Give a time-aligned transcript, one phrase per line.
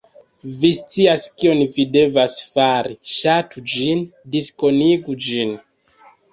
[0.61, 2.99] Vi scias kion vi devas fari.
[3.13, 4.05] Ŝatu ĝin,
[4.39, 5.57] diskonigu ĝin